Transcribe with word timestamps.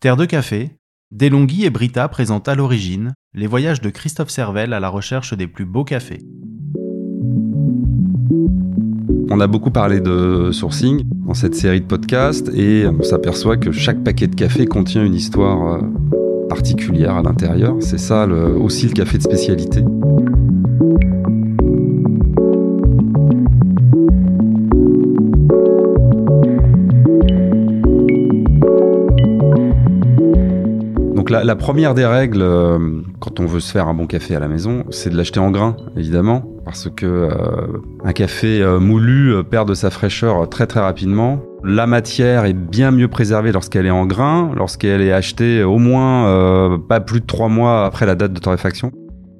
Terre 0.00 0.16
de 0.16 0.24
café, 0.24 0.70
Delonghi 1.10 1.66
et 1.66 1.70
Brita 1.70 2.08
présentent 2.08 2.48
à 2.48 2.54
l'origine 2.54 3.12
les 3.34 3.46
voyages 3.46 3.82
de 3.82 3.90
Christophe 3.90 4.30
Servel 4.30 4.72
à 4.72 4.80
la 4.80 4.88
recherche 4.88 5.36
des 5.36 5.46
plus 5.46 5.66
beaux 5.66 5.84
cafés. 5.84 6.22
On 9.28 9.38
a 9.40 9.46
beaucoup 9.46 9.70
parlé 9.70 10.00
de 10.00 10.52
sourcing 10.52 11.02
dans 11.26 11.34
cette 11.34 11.54
série 11.54 11.82
de 11.82 11.86
podcasts 11.86 12.48
et 12.54 12.86
on 12.86 13.02
s'aperçoit 13.02 13.58
que 13.58 13.72
chaque 13.72 14.02
paquet 14.02 14.26
de 14.26 14.34
café 14.34 14.64
contient 14.64 15.04
une 15.04 15.14
histoire 15.14 15.74
euh, 15.74 16.46
particulière 16.48 17.16
à 17.16 17.22
l'intérieur. 17.22 17.76
C'est 17.80 17.98
ça 17.98 18.26
aussi 18.26 18.86
le 18.86 18.94
café 18.94 19.18
de 19.18 19.22
spécialité. 19.22 19.84
La, 31.30 31.56
première 31.56 31.94
des 31.94 32.04
règles, 32.04 32.42
euh, 32.42 33.02
quand 33.20 33.40
on 33.40 33.46
veut 33.46 33.60
se 33.60 33.70
faire 33.70 33.88
un 33.88 33.94
bon 33.94 34.06
café 34.06 34.34
à 34.34 34.40
la 34.40 34.48
maison, 34.48 34.84
c'est 34.90 35.10
de 35.10 35.16
l'acheter 35.16 35.40
en 35.40 35.50
grain, 35.50 35.76
évidemment, 35.96 36.44
parce 36.64 36.88
que 36.94 37.06
euh, 37.06 37.30
un 38.04 38.12
café 38.12 38.60
euh, 38.60 38.80
moulu 38.80 39.42
perd 39.44 39.68
de 39.68 39.74
sa 39.74 39.90
fraîcheur 39.90 40.48
très 40.48 40.66
très 40.66 40.80
rapidement. 40.80 41.40
La 41.62 41.86
matière 41.86 42.44
est 42.44 42.54
bien 42.54 42.90
mieux 42.90 43.08
préservée 43.08 43.52
lorsqu'elle 43.52 43.86
est 43.86 43.90
en 43.90 44.06
grain, 44.06 44.50
lorsqu'elle 44.56 45.02
est 45.02 45.12
achetée 45.12 45.62
au 45.62 45.78
moins 45.78 46.78
pas 46.88 47.00
plus 47.00 47.20
de 47.20 47.26
trois 47.26 47.48
mois 47.48 47.84
après 47.84 48.06
la 48.06 48.14
date 48.14 48.32
de 48.32 48.40
torréfaction. 48.40 48.92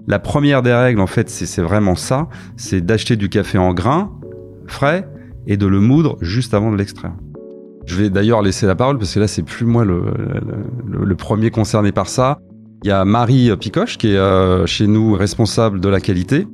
La 0.06 0.18
première 0.18 0.62
des 0.62 0.74
règles, 0.74 1.00
en 1.00 1.06
fait, 1.06 1.30
c'est 1.30 1.62
vraiment 1.62 1.94
ça, 1.94 2.28
c'est 2.56 2.82
d'acheter 2.82 3.16
du 3.16 3.30
café 3.30 3.56
en 3.56 3.72
grain, 3.72 4.12
frais, 4.66 5.08
et 5.46 5.56
de 5.56 5.66
le 5.66 5.80
moudre 5.80 6.18
juste 6.20 6.52
avant 6.52 6.70
de 6.70 6.76
l'extraire. 6.76 7.12
Je 7.90 7.96
vais 7.96 8.08
d'ailleurs 8.08 8.40
laisser 8.40 8.66
la 8.66 8.76
parole 8.76 8.98
parce 8.98 9.12
que 9.12 9.18
là, 9.18 9.26
c'est 9.26 9.42
plus 9.42 9.66
moi 9.66 9.84
le, 9.84 11.14
premier 11.16 11.50
concerné 11.50 11.90
par 11.90 12.08
ça. 12.08 12.38
Il 12.84 12.88
y 12.88 12.92
a 12.92 13.04
Marie 13.04 13.50
Picoche 13.56 13.98
qui 13.98 14.12
est 14.12 14.16
euh, 14.16 14.64
chez 14.64 14.86
nous 14.86 15.14
responsable 15.14 15.80
de 15.80 15.88
la 15.88 15.98
qualité 16.00 16.46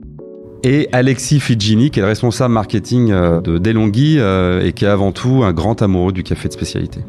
et 0.64 0.88
Alexis 0.92 1.38
Figini 1.38 1.90
qui 1.90 1.98
est 1.98 2.02
le 2.02 2.08
responsable 2.08 2.54
marketing 2.54 3.12
euh, 3.12 3.42
de 3.42 3.58
Delonghi 3.58 4.16
euh, 4.18 4.64
et 4.64 4.72
qui 4.72 4.86
est 4.86 4.88
avant 4.88 5.12
tout 5.12 5.42
un 5.44 5.52
grand 5.52 5.82
amoureux 5.82 6.12
du 6.12 6.22
café 6.22 6.48
de 6.48 6.54
spécialité. 6.54 7.00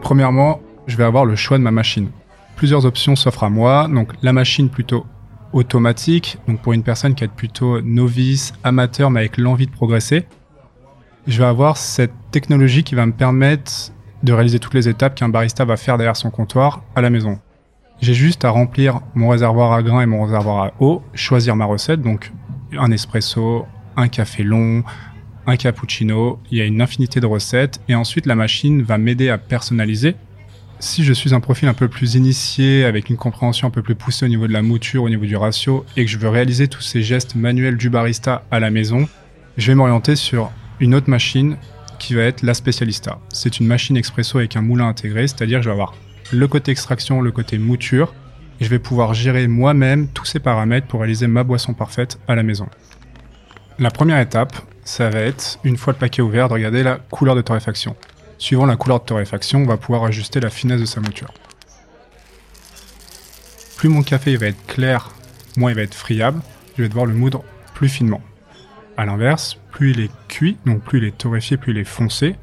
Premièrement, 0.00 0.60
je 0.88 0.96
vais 0.96 1.04
avoir 1.04 1.24
le 1.24 1.36
choix 1.36 1.56
de 1.56 1.62
ma 1.62 1.70
machine 1.70 2.08
plusieurs 2.62 2.86
options 2.86 3.16
s'offrent 3.16 3.42
à 3.42 3.50
moi. 3.50 3.88
Donc 3.92 4.12
la 4.22 4.32
machine 4.32 4.68
plutôt 4.68 5.04
automatique, 5.52 6.38
donc 6.46 6.62
pour 6.62 6.74
une 6.74 6.84
personne 6.84 7.16
qui 7.16 7.24
est 7.24 7.28
plutôt 7.28 7.80
novice, 7.80 8.52
amateur, 8.62 9.10
mais 9.10 9.18
avec 9.18 9.36
l'envie 9.36 9.66
de 9.66 9.72
progresser. 9.72 10.26
Je 11.26 11.38
vais 11.38 11.44
avoir 11.44 11.76
cette 11.76 12.12
technologie 12.30 12.84
qui 12.84 12.94
va 12.94 13.04
me 13.04 13.10
permettre 13.10 13.90
de 14.22 14.32
réaliser 14.32 14.60
toutes 14.60 14.74
les 14.74 14.88
étapes 14.88 15.16
qu'un 15.16 15.28
barista 15.28 15.64
va 15.64 15.76
faire 15.76 15.98
derrière 15.98 16.14
son 16.14 16.30
comptoir 16.30 16.84
à 16.94 17.00
la 17.00 17.10
maison. 17.10 17.40
J'ai 18.00 18.14
juste 18.14 18.44
à 18.44 18.50
remplir 18.50 19.00
mon 19.16 19.30
réservoir 19.30 19.72
à 19.72 19.82
grains 19.82 20.02
et 20.02 20.06
mon 20.06 20.22
réservoir 20.22 20.62
à 20.62 20.72
eau, 20.78 21.02
choisir 21.14 21.56
ma 21.56 21.64
recette, 21.64 22.00
donc 22.00 22.30
un 22.78 22.92
espresso, 22.92 23.66
un 23.96 24.06
café 24.06 24.44
long, 24.44 24.84
un 25.48 25.56
cappuccino, 25.56 26.38
il 26.52 26.58
y 26.58 26.60
a 26.60 26.64
une 26.64 26.80
infinité 26.80 27.18
de 27.18 27.26
recettes, 27.26 27.80
et 27.88 27.96
ensuite 27.96 28.26
la 28.26 28.36
machine 28.36 28.82
va 28.82 28.98
m'aider 28.98 29.30
à 29.30 29.38
personnaliser 29.38 30.14
si 30.82 31.04
je 31.04 31.12
suis 31.12 31.32
un 31.32 31.38
profil 31.38 31.68
un 31.68 31.74
peu 31.74 31.86
plus 31.86 32.16
initié, 32.16 32.84
avec 32.84 33.08
une 33.08 33.16
compréhension 33.16 33.68
un 33.68 33.70
peu 33.70 33.82
plus 33.82 33.94
poussée 33.94 34.26
au 34.26 34.28
niveau 34.28 34.48
de 34.48 34.52
la 34.52 34.62
mouture, 34.62 35.04
au 35.04 35.08
niveau 35.08 35.24
du 35.24 35.36
ratio, 35.36 35.86
et 35.96 36.04
que 36.04 36.10
je 36.10 36.18
veux 36.18 36.28
réaliser 36.28 36.66
tous 36.66 36.80
ces 36.80 37.02
gestes 37.02 37.36
manuels 37.36 37.76
du 37.76 37.88
barista 37.88 38.44
à 38.50 38.58
la 38.58 38.70
maison, 38.70 39.08
je 39.56 39.68
vais 39.68 39.76
m'orienter 39.76 40.16
sur 40.16 40.50
une 40.80 40.96
autre 40.96 41.08
machine 41.08 41.56
qui 42.00 42.14
va 42.14 42.22
être 42.22 42.42
la 42.42 42.52
Specialista. 42.52 43.20
C'est 43.32 43.60
une 43.60 43.66
machine 43.68 43.96
expresso 43.96 44.38
avec 44.38 44.56
un 44.56 44.60
moulin 44.60 44.88
intégré, 44.88 45.28
c'est-à-dire 45.28 45.60
que 45.60 45.64
je 45.64 45.68
vais 45.68 45.74
avoir 45.74 45.94
le 46.32 46.48
côté 46.48 46.72
extraction, 46.72 47.20
le 47.20 47.30
côté 47.30 47.58
mouture, 47.58 48.12
et 48.60 48.64
je 48.64 48.68
vais 48.68 48.80
pouvoir 48.80 49.14
gérer 49.14 49.46
moi-même 49.46 50.08
tous 50.08 50.24
ces 50.24 50.40
paramètres 50.40 50.88
pour 50.88 51.00
réaliser 51.00 51.28
ma 51.28 51.44
boisson 51.44 51.74
parfaite 51.74 52.18
à 52.26 52.34
la 52.34 52.42
maison. 52.42 52.66
La 53.78 53.92
première 53.92 54.18
étape, 54.18 54.56
ça 54.82 55.10
va 55.10 55.20
être, 55.20 55.60
une 55.62 55.76
fois 55.76 55.92
le 55.92 55.98
paquet 56.00 56.22
ouvert, 56.22 56.48
de 56.48 56.54
regarder 56.54 56.82
la 56.82 56.96
couleur 56.96 57.36
de 57.36 57.40
torréfaction. 57.40 57.94
Suivant 58.42 58.66
la 58.66 58.74
couleur 58.74 58.98
de 58.98 59.04
torréfaction, 59.04 59.60
on 59.60 59.66
va 59.66 59.76
pouvoir 59.76 60.02
ajuster 60.02 60.40
la 60.40 60.50
finesse 60.50 60.80
de 60.80 60.84
sa 60.84 61.00
mouture. 61.00 61.32
Plus 63.76 63.88
mon 63.88 64.02
café 64.02 64.36
va 64.36 64.46
être 64.46 64.66
clair, 64.66 65.10
moins 65.56 65.70
il 65.70 65.76
va 65.76 65.82
être 65.82 65.94
friable, 65.94 66.42
je 66.76 66.82
vais 66.82 66.88
devoir 66.88 67.06
le 67.06 67.14
moudre 67.14 67.44
plus 67.72 67.88
finement. 67.88 68.20
A 68.96 69.06
l'inverse, 69.06 69.58
plus 69.70 69.92
il 69.92 70.00
est 70.00 70.10
cuit, 70.26 70.56
donc 70.66 70.82
plus 70.82 70.98
il 70.98 71.04
est 71.04 71.16
torréfié, 71.16 71.56
plus 71.56 71.70
il 71.70 71.78
est 71.78 71.84
foncé, 71.84 72.34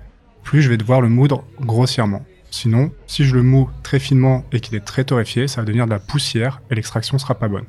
plus 0.42 0.62
je 0.62 0.70
vais 0.70 0.78
devoir 0.78 1.02
le 1.02 1.10
moudre 1.10 1.44
grossièrement. 1.60 2.24
Sinon, 2.50 2.94
si 3.06 3.26
je 3.26 3.36
le 3.36 3.44
moue 3.44 3.70
très 3.84 4.00
finement 4.00 4.46
et 4.54 4.62
qu'il 4.62 4.76
est 4.76 4.86
très 4.86 5.04
torréfié, 5.04 5.50
ça 5.50 5.60
va 5.60 5.66
devenir 5.66 5.86
de 5.86 5.92
la 5.92 6.00
poussière 6.00 6.62
et 6.72 6.76
l'extraction 6.76 7.18
sera 7.18 7.36
pas 7.36 7.50
bonne. 7.50 7.66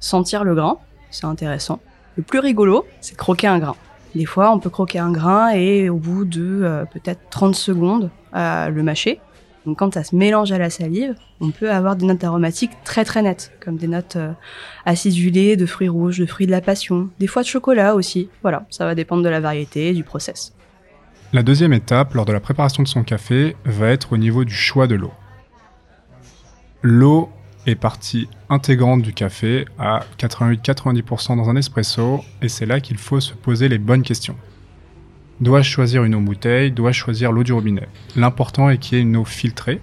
Sentir 0.00 0.42
le 0.42 0.56
grain, 0.56 0.78
c'est 1.12 1.26
intéressant. 1.26 1.78
Le 2.16 2.24
plus 2.24 2.40
rigolo, 2.40 2.84
c'est 3.00 3.16
croquer 3.16 3.46
un 3.46 3.60
grain. 3.60 3.76
Des 4.14 4.24
fois, 4.24 4.52
on 4.52 4.58
peut 4.58 4.70
croquer 4.70 4.98
un 4.98 5.12
grain 5.12 5.50
et 5.50 5.90
au 5.90 5.96
bout 5.96 6.24
de 6.24 6.62
euh, 6.62 6.84
peut-être 6.84 7.20
30 7.30 7.54
secondes, 7.54 8.10
euh, 8.34 8.68
le 8.68 8.82
mâcher. 8.82 9.20
Quand 9.76 9.92
ça 9.92 10.02
se 10.02 10.16
mélange 10.16 10.50
à 10.50 10.56
la 10.56 10.70
salive, 10.70 11.14
on 11.40 11.50
peut 11.50 11.70
avoir 11.70 11.94
des 11.94 12.06
notes 12.06 12.24
aromatiques 12.24 12.70
très 12.84 13.04
très 13.04 13.20
nettes, 13.20 13.52
comme 13.60 13.76
des 13.76 13.86
notes 13.86 14.16
euh, 14.16 14.32
acidulées, 14.86 15.56
de 15.56 15.66
fruits 15.66 15.90
rouges, 15.90 16.18
de 16.18 16.26
fruits 16.26 16.46
de 16.46 16.52
la 16.52 16.62
passion, 16.62 17.10
des 17.18 17.26
fois 17.26 17.42
de 17.42 17.48
chocolat 17.48 17.94
aussi. 17.94 18.30
Voilà, 18.42 18.66
ça 18.70 18.86
va 18.86 18.94
dépendre 18.94 19.22
de 19.22 19.28
la 19.28 19.40
variété 19.40 19.88
et 19.88 19.92
du 19.92 20.04
process. 20.04 20.54
La 21.34 21.42
deuxième 21.42 21.74
étape 21.74 22.14
lors 22.14 22.24
de 22.24 22.32
la 22.32 22.40
préparation 22.40 22.82
de 22.82 22.88
son 22.88 23.02
café 23.02 23.56
va 23.66 23.88
être 23.88 24.14
au 24.14 24.16
niveau 24.16 24.44
du 24.44 24.54
choix 24.54 24.86
de 24.86 24.94
l'eau. 24.94 25.12
L'eau 26.80 27.28
est 27.68 27.74
partie 27.74 28.28
intégrante 28.48 29.02
du 29.02 29.12
café 29.12 29.66
à 29.78 30.00
88-90% 30.18 31.36
dans 31.36 31.50
un 31.50 31.56
espresso 31.56 32.24
et 32.40 32.48
c'est 32.48 32.66
là 32.66 32.80
qu'il 32.80 32.96
faut 32.96 33.20
se 33.20 33.34
poser 33.34 33.68
les 33.68 33.78
bonnes 33.78 34.02
questions. 34.02 34.36
Dois-je 35.40 35.68
choisir 35.68 36.04
une 36.04 36.14
eau 36.14 36.20
bouteille? 36.20 36.72
Dois-je 36.72 36.98
choisir 36.98 37.30
l'eau 37.30 37.44
du 37.44 37.52
robinet? 37.52 37.86
L'important 38.16 38.70
est 38.70 38.78
qu'il 38.78 38.98
y 38.98 39.00
ait 39.00 39.04
une 39.04 39.16
eau 39.16 39.24
filtrée. 39.24 39.80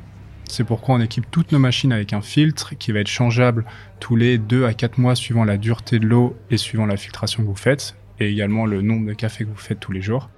C'est 0.49 0.63
pourquoi 0.63 0.95
on 0.95 0.99
équipe 0.99 1.25
toutes 1.31 1.51
nos 1.51 1.59
machines 1.59 1.91
avec 1.91 2.13
un 2.13 2.21
filtre 2.21 2.75
qui 2.77 2.91
va 2.91 2.99
être 2.99 3.07
changeable 3.07 3.65
tous 3.99 4.15
les 4.15 4.37
2 4.37 4.65
à 4.65 4.73
4 4.73 4.97
mois 4.97 5.15
suivant 5.15 5.43
la 5.43 5.57
dureté 5.57 5.99
de 5.99 6.07
l'eau 6.07 6.35
et 6.49 6.57
suivant 6.57 6.85
la 6.85 6.97
filtration 6.97 7.43
que 7.43 7.47
vous 7.47 7.55
faites 7.55 7.95
et 8.19 8.29
également 8.29 8.65
le 8.65 8.81
nombre 8.81 9.07
de 9.07 9.13
cafés 9.13 9.45
que 9.45 9.49
vous 9.49 9.55
faites 9.55 9.79
tous 9.79 9.91
les 9.91 10.01
jours. 10.01 10.29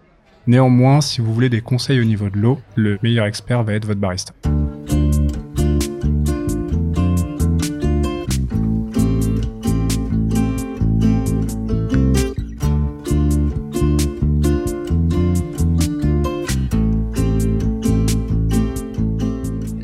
Néanmoins, 0.48 1.02
si 1.02 1.22
vous 1.22 1.34
voulez 1.34 1.50
des 1.50 1.62
conseils 1.62 2.00
au 2.00 2.06
niveau 2.06 2.30
de 2.30 2.38
l'eau, 2.38 2.62
le 2.76 3.00
meilleur 3.04 3.26
expert 3.26 3.64
va 3.64 3.74
être 3.74 3.86
votre 3.86 4.00
barista. 4.00 4.34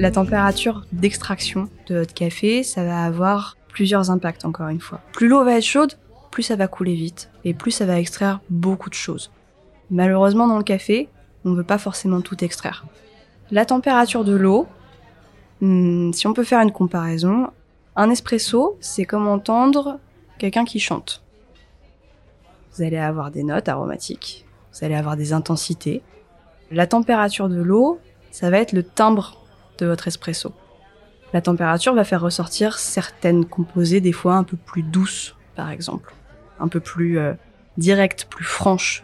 La 0.03 0.11
température 0.11 0.85
d'extraction 0.91 1.69
de 1.87 1.99
votre 1.99 2.13
café, 2.13 2.63
ça 2.63 2.83
va 2.83 3.05
avoir 3.05 3.55
plusieurs 3.69 4.11
impacts 4.11 4.43
encore 4.43 4.67
une 4.67 4.81
fois. 4.81 4.99
Plus 5.13 5.29
l'eau 5.29 5.45
va 5.45 5.53
être 5.53 5.63
chaude, 5.63 5.93
plus 6.29 6.43
ça 6.43 6.57
va 6.57 6.67
couler 6.67 6.93
vite 6.93 7.29
et 7.45 7.53
plus 7.53 7.71
ça 7.71 7.85
va 7.85 7.97
extraire 7.97 8.41
beaucoup 8.49 8.89
de 8.89 8.95
choses. 8.95 9.31
Malheureusement 9.91 10.45
dans 10.45 10.57
le 10.57 10.65
café, 10.65 11.07
on 11.45 11.51
ne 11.51 11.55
veut 11.55 11.63
pas 11.63 11.77
forcément 11.77 12.19
tout 12.19 12.43
extraire. 12.43 12.85
La 13.49 13.63
température 13.63 14.25
de 14.25 14.33
l'eau, 14.33 14.67
hmm, 15.61 16.11
si 16.11 16.27
on 16.27 16.33
peut 16.33 16.43
faire 16.43 16.59
une 16.59 16.73
comparaison, 16.73 17.47
un 17.95 18.09
espresso, 18.09 18.77
c'est 18.81 19.05
comme 19.05 19.29
entendre 19.29 19.99
quelqu'un 20.37 20.65
qui 20.65 20.81
chante. 20.81 21.23
Vous 22.73 22.83
allez 22.83 22.97
avoir 22.97 23.31
des 23.31 23.43
notes 23.43 23.69
aromatiques, 23.69 24.43
vous 24.73 24.83
allez 24.83 24.95
avoir 24.95 25.15
des 25.15 25.31
intensités. 25.31 26.01
La 26.71 26.87
température 26.87 27.47
de 27.47 27.61
l'eau, 27.61 28.01
ça 28.31 28.49
va 28.49 28.57
être 28.57 28.73
le 28.73 28.83
timbre 28.83 29.42
de 29.77 29.85
votre 29.85 30.07
espresso. 30.07 30.53
La 31.33 31.41
température 31.41 31.95
va 31.95 32.03
faire 32.03 32.21
ressortir 32.21 32.77
certaines 32.77 33.45
composées, 33.45 34.01
des 34.01 34.11
fois 34.11 34.35
un 34.35 34.43
peu 34.43 34.55
plus 34.55 34.83
douces, 34.83 35.35
par 35.55 35.71
exemple, 35.71 36.13
un 36.59 36.67
peu 36.67 36.79
plus 36.79 37.17
euh, 37.17 37.33
directes, 37.77 38.27
plus 38.29 38.45
franches. 38.45 39.03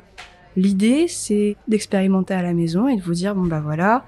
L'idée, 0.55 1.07
c'est 1.07 1.55
d'expérimenter 1.67 2.33
à 2.33 2.43
la 2.43 2.53
maison 2.53 2.87
et 2.87 2.97
de 2.97 3.01
vous 3.01 3.13
dire, 3.13 3.33
bon 3.33 3.45
bah 3.45 3.61
voilà, 3.61 4.05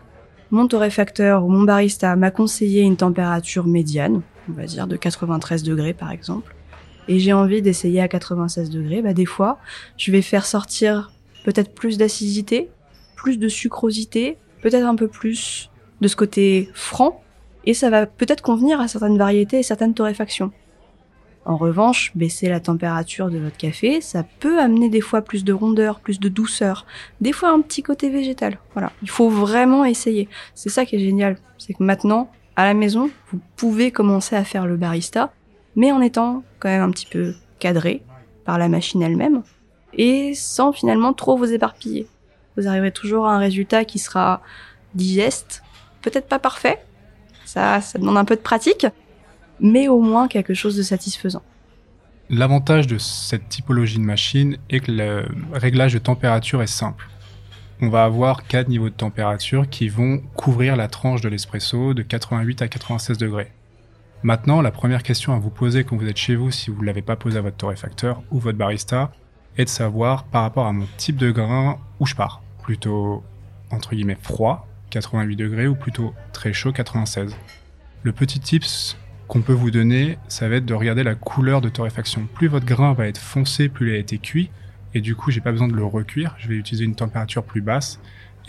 mon 0.51 0.67
torréfacteur 0.67 1.43
ou 1.43 1.49
mon 1.49 1.63
barista 1.63 2.15
m'a 2.15 2.29
conseillé 2.29 2.81
une 2.81 2.97
température 2.97 3.65
médiane, 3.65 4.21
on 4.49 4.53
va 4.53 4.65
dire 4.65 4.85
de 4.85 4.97
93 4.97 5.63
degrés 5.63 5.93
par 5.93 6.11
exemple, 6.11 6.55
et 7.07 7.19
j'ai 7.19 7.33
envie 7.33 7.61
d'essayer 7.61 8.01
à 8.01 8.07
96 8.07 8.69
degrés, 8.69 9.01
bah 9.01 9.13
des 9.13 9.25
fois, 9.25 9.57
je 9.97 10.11
vais 10.11 10.21
faire 10.21 10.45
sortir 10.45 11.11
peut-être 11.43 11.73
plus 11.73 11.97
d'acidité, 11.97 12.69
plus 13.15 13.37
de 13.37 13.47
sucrosité, 13.47 14.37
peut-être 14.61 14.85
un 14.85 14.95
peu 14.95 15.07
plus 15.07 15.70
de 16.01 16.07
ce 16.07 16.15
côté 16.15 16.69
franc, 16.73 17.21
Et 17.63 17.75
ça 17.75 17.91
va 17.91 18.07
peut-être 18.07 18.41
convenir 18.41 18.81
à 18.81 18.87
certaines 18.87 19.19
variétés 19.19 19.59
et 19.59 19.63
certaines 19.63 19.93
torréfactions. 19.93 20.51
En 21.45 21.57
revanche, 21.57 22.11
baisser 22.15 22.49
la 22.49 22.59
température 22.59 23.29
de 23.29 23.37
votre 23.37 23.57
café, 23.57 24.01
ça 24.01 24.23
peut 24.39 24.59
amener 24.59 24.89
des 24.89 25.01
fois 25.01 25.21
plus 25.21 25.43
de 25.43 25.53
rondeur, 25.53 25.99
plus 25.99 26.19
de 26.19 26.29
douceur, 26.29 26.85
des 27.19 27.31
fois 27.31 27.49
un 27.49 27.61
petit 27.61 27.83
côté 27.83 28.09
végétal. 28.09 28.59
Voilà, 28.73 28.91
il 29.01 29.09
faut 29.09 29.29
vraiment 29.29 29.85
essayer. 29.85 30.27
C'est 30.53 30.69
ça 30.69 30.85
qui 30.85 30.95
est 30.95 30.99
génial, 30.99 31.37
c'est 31.57 31.73
que 31.73 31.83
maintenant, 31.83 32.31
à 32.55 32.65
la 32.65 32.73
maison, 32.73 33.09
vous 33.31 33.39
pouvez 33.55 33.91
commencer 33.91 34.35
à 34.35 34.43
faire 34.43 34.67
le 34.67 34.77
barista, 34.77 35.33
mais 35.75 35.91
en 35.91 36.01
étant 36.01 36.43
quand 36.59 36.69
même 36.69 36.81
un 36.81 36.91
petit 36.91 37.07
peu 37.07 37.33
cadré 37.59 38.03
par 38.45 38.57
la 38.57 38.69
machine 38.69 39.01
elle-même 39.01 39.43
et 39.93 40.33
sans 40.35 40.71
finalement 40.71 41.13
trop 41.13 41.37
vous 41.37 41.53
éparpiller. 41.53 42.07
Vous 42.57 42.67
arriverez 42.67 42.91
toujours 42.91 43.27
à 43.27 43.35
un 43.35 43.39
résultat 43.39 43.85
qui 43.85 43.99
sera 43.99 44.41
digeste, 44.93 45.63
peut-être 46.01 46.27
pas 46.27 46.39
parfait, 46.39 46.79
ça, 47.45 47.79
demande 47.95 48.17
un 48.17 48.25
peu 48.25 48.35
de 48.35 48.41
pratique, 48.41 48.85
mais 49.59 49.87
au 49.87 50.01
moins 50.01 50.27
quelque 50.27 50.53
chose 50.53 50.77
de 50.77 50.83
satisfaisant. 50.83 51.43
L'avantage 52.29 52.87
de 52.87 52.97
cette 52.97 53.49
typologie 53.49 53.97
de 53.97 54.03
machine 54.03 54.57
est 54.69 54.79
que 54.79 54.91
le 54.91 55.25
réglage 55.53 55.93
de 55.93 55.99
température 55.99 56.61
est 56.61 56.67
simple. 56.67 57.09
On 57.81 57.89
va 57.89 58.05
avoir 58.05 58.43
quatre 58.43 58.69
niveaux 58.69 58.89
de 58.89 58.95
température 58.95 59.67
qui 59.69 59.89
vont 59.89 60.21
couvrir 60.35 60.75
la 60.75 60.87
tranche 60.87 61.21
de 61.21 61.29
l'espresso 61.29 61.93
de 61.93 62.03
88 62.03 62.61
à 62.61 62.67
96 62.67 63.17
degrés. 63.17 63.51
Maintenant, 64.23 64.61
la 64.61 64.71
première 64.71 65.01
question 65.01 65.33
à 65.33 65.39
vous 65.39 65.49
poser 65.49 65.83
quand 65.83 65.97
vous 65.97 66.07
êtes 66.07 66.17
chez 66.17 66.35
vous, 66.35 66.51
si 66.51 66.69
vous 66.69 66.81
ne 66.81 66.85
l'avez 66.85 67.01
pas 67.01 67.15
posé 67.15 67.39
à 67.39 67.41
votre 67.41 67.57
torréfacteur 67.57 68.21
ou 68.29 68.39
votre 68.39 68.57
barista, 68.57 69.11
est 69.57 69.65
de 69.65 69.69
savoir 69.69 70.25
par 70.25 70.43
rapport 70.43 70.67
à 70.67 70.71
mon 70.71 70.85
type 70.97 71.17
de 71.17 71.31
grain 71.31 71.79
où 71.99 72.05
je 72.05 72.15
pars. 72.15 72.43
Plutôt, 72.61 73.23
entre 73.71 73.95
guillemets, 73.95 74.17
froid, 74.21 74.67
88 74.91 75.35
degrés, 75.35 75.67
ou 75.67 75.75
plutôt 75.75 76.13
très 76.33 76.53
chaud, 76.53 76.71
96. 76.71 77.35
Le 78.03 78.11
petit 78.11 78.39
tips 78.39 78.97
qu'on 79.27 79.41
peut 79.41 79.53
vous 79.53 79.71
donner, 79.71 80.17
ça 80.27 80.49
va 80.49 80.57
être 80.57 80.65
de 80.65 80.73
regarder 80.73 81.03
la 81.03 81.15
couleur 81.15 81.61
de 81.61 81.69
torréfaction. 81.69 82.27
Plus 82.35 82.47
votre 82.47 82.65
grain 82.65 82.93
va 82.93 83.07
être 83.07 83.17
foncé, 83.17 83.69
plus 83.69 83.89
il 83.89 83.95
a 83.95 83.97
été 83.97 84.17
cuit, 84.17 84.51
et 84.93 85.01
du 85.01 85.15
coup 85.15 85.31
j'ai 85.31 85.39
pas 85.39 85.51
besoin 85.51 85.69
de 85.69 85.73
le 85.73 85.85
recuire, 85.85 86.35
je 86.37 86.49
vais 86.49 86.55
utiliser 86.55 86.83
une 86.83 86.95
température 86.95 87.43
plus 87.43 87.61
basse. 87.61 87.99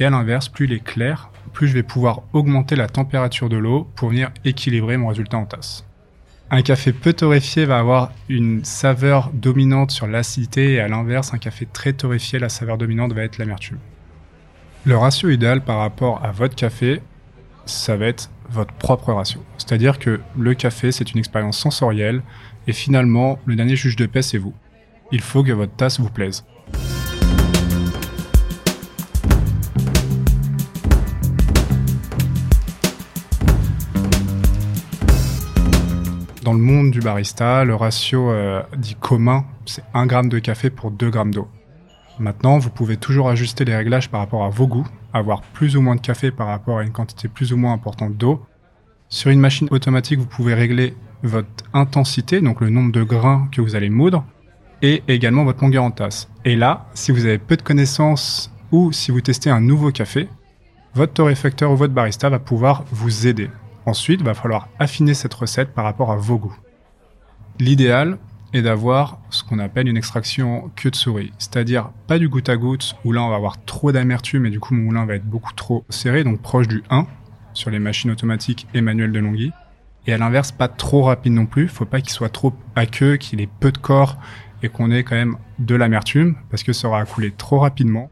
Et 0.01 0.05
à 0.05 0.11
l'inverse, 0.11 0.49
plus 0.49 0.65
il 0.65 0.73
est 0.73 0.83
clair, 0.83 1.31
plus 1.53 1.69
je 1.69 1.75
vais 1.75 1.83
pouvoir 1.83 2.23
augmenter 2.33 2.75
la 2.77 2.89
température 2.89 3.49
de 3.49 3.57
l'eau 3.57 3.89
pour 3.95 4.09
venir 4.09 4.33
équilibrer 4.45 4.97
mon 4.97 5.09
résultat 5.09 5.37
en 5.37 5.47
tasse. 5.47 5.85
Un 6.51 6.63
café 6.63 6.93
peu 6.93 7.13
torréfié 7.13 7.65
va 7.65 7.79
avoir 7.79 8.13
une 8.29 8.65
saveur 8.65 9.31
dominante 9.33 9.91
sur 9.91 10.07
l'acidité 10.07 10.75
et 10.75 10.81
à 10.81 10.89
l'inverse, 10.89 11.33
un 11.33 11.39
café 11.39 11.67
très 11.73 11.93
torréfié, 11.93 12.39
la 12.39 12.49
saveur 12.49 12.77
dominante 12.77 13.13
va 13.13 13.23
être 13.23 13.39
l'amertume. 13.39 13.79
Le 14.85 14.97
ratio 14.97 15.29
idéal 15.31 15.61
par 15.61 15.79
rapport 15.79 16.25
à 16.25 16.33
votre 16.33 16.57
café, 16.57 17.01
ça 17.67 17.97
va 17.97 18.07
être 18.07 18.33
votre 18.51 18.75
propre 18.75 19.13
ratio. 19.13 19.41
C'est-à-dire 19.57 20.01
que 20.01 20.19
le 20.37 20.55
café, 20.55 20.91
c'est 20.91 21.13
une 21.13 21.21
expérience 21.21 21.57
sensorielle, 21.57 22.21
et 22.67 22.73
finalement, 22.73 23.39
le 23.47 23.55
dernier 23.55 23.77
juge 23.77 23.95
de 23.95 24.07
paix, 24.07 24.23
c'est 24.23 24.39
vous. 24.39 24.53
Il 25.13 25.21
faut 25.21 25.45
que 25.45 25.53
votre 25.53 25.73
tasse 25.77 26.01
vous 26.01 26.11
plaise. 26.11 26.45
Dans 36.43 36.55
le 36.55 36.59
monde 36.59 36.91
du 36.91 36.99
barista, 36.99 37.63
le 37.63 37.77
ratio 37.77 38.33
euh, 38.33 38.65
dit 38.77 38.97
commun, 38.97 39.45
c'est 39.65 39.85
1 39.95 40.09
g 40.09 40.29
de 40.29 40.41
café 40.41 40.71
pour 40.71 40.91
2 40.91 41.13
g 41.13 41.21
d'eau. 41.27 41.47
Maintenant, 42.23 42.59
vous 42.59 42.71
pouvez 42.71 42.97
toujours 42.97 43.29
ajuster 43.29 43.65
les 43.65 43.75
réglages 43.75 44.09
par 44.09 44.21
rapport 44.21 44.45
à 44.45 44.49
vos 44.49 44.69
goûts, 44.69 44.87
avoir 45.13 45.43
plus 45.43 45.77
ou 45.77 45.81
moins 45.81 45.97
de 45.97 46.01
café 46.01 46.31
par 46.31 46.47
rapport 46.47 46.79
à 46.79 46.85
une 46.85 46.93
quantité 46.93 47.27
plus 47.27 47.53
ou 47.53 47.57
moins 47.57 47.73
importante 47.73 48.17
d'eau. 48.17 48.47
Sur 49.09 49.33
une 49.33 49.41
machine 49.41 49.67
automatique, 49.73 50.21
vous 50.21 50.27
pouvez 50.27 50.55
régler 50.55 50.95
votre 51.25 51.49
intensité, 51.73 52.41
donc 52.41 52.61
le 52.61 52.71
nombre 52.71 52.93
de 52.93 53.03
grains 53.03 53.49
que 53.51 53.61
vous 53.61 53.75
allez 53.75 53.91
moudre, 53.91 54.25
et 54.83 55.03
également 55.09 55.43
votre 55.43 55.65
longueur 55.65 55.83
en 55.83 55.91
tasse. 55.91 56.29
Et 56.45 56.55
là, 56.55 56.87
si 56.95 57.11
vous 57.11 57.25
avez 57.25 57.39
peu 57.39 57.57
de 57.57 57.63
connaissances 57.63 58.55
ou 58.71 58.93
si 58.93 59.11
vous 59.11 59.21
testez 59.21 59.51
un 59.51 59.61
nouveau 59.61 59.91
café, 59.91 60.29
votre 60.95 61.15
torréfacteur 61.15 61.73
ou 61.73 61.77
votre 61.77 61.93
barista 61.93 62.29
va 62.29 62.39
pouvoir 62.39 62.85
vous 62.93 63.27
aider. 63.27 63.51
Ensuite, 63.85 64.21
il 64.21 64.27
va 64.27 64.35
falloir 64.35 64.69
affiner 64.79 65.15
cette 65.15 65.35
recette 65.35 65.75
par 65.75 65.83
rapport 65.83 66.13
à 66.13 66.17
vos 66.17 66.39
goûts. 66.39 66.57
L'idéal, 67.59 68.17
et 68.53 68.63
d'avoir 68.63 69.19
ce 69.31 69.43
qu'on 69.45 69.59
appelle 69.59 69.89
une 69.89 69.97
extraction 69.97 70.71
queue 70.77 70.91
de 70.91 70.97
souris. 70.97 71.33
C'est-à-dire 71.39 71.91
pas 72.07 72.19
du 72.19 72.29
goutte 72.29 72.49
à 72.49 72.57
goutte 72.57 72.97
où 73.05 73.13
là 73.13 73.23
on 73.23 73.31
va 73.31 73.37
avoir 73.37 73.65
trop 73.65 73.93
d'amertume 73.93 74.47
et 74.47 74.51
du 74.51 74.61
coup 74.61 74.75
mon 74.75 74.85
moulin 74.85 75.07
va 75.07 75.15
être 75.15 75.25
beaucoup 75.25 75.53
trop 75.53 75.85
serré, 75.89 76.25
donc 76.25 76.41
proche 76.43 76.69
du 76.69 76.83
1 76.91 77.07
sur 77.55 77.71
les 77.71 77.79
machines 77.79 78.11
automatiques 78.11 78.67
et 78.75 78.81
manuelles 78.81 79.13
de 79.13 79.19
Longhi. 79.19 79.53
Et 80.07 80.13
à 80.13 80.19
l'inverse, 80.19 80.51
pas 80.51 80.69
trop 80.69 81.03
rapide 81.03 81.33
non 81.33 81.47
plus. 81.47 81.69
Faut 81.69 81.85
pas 81.85 82.01
qu'il 82.01 82.11
soit 82.11 82.29
trop 82.29 82.53
à 82.75 82.87
queue, 82.87 83.17
qu'il 83.17 83.41
ait 83.41 83.49
peu 83.61 83.71
de 83.71 83.79
corps 83.79 84.17
et 84.63 84.69
qu'on 84.69 84.91
ait 84.91 85.05
quand 85.05 85.15
même 85.15 85.37
de 85.59 85.75
l'amertume 85.75 86.37
parce 86.51 86.63
que 86.63 86.73
ça 86.73 86.89
aura 86.89 87.05
coulé 87.05 87.31
trop 87.31 87.61
rapidement. 87.61 88.11